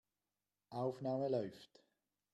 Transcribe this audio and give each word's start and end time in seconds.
Aufnahme 0.71 1.27
läuft. 1.29 1.85